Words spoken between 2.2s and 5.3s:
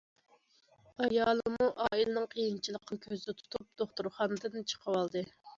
قىيىنچىلىقىنى كۆزدە تۇتۇپ، دوختۇرخانىدىن چىقىۋالدى.